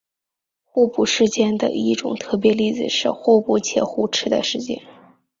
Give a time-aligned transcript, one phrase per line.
[0.63, 4.81] 互补事件的一个特别例子是互补且互斥的事件。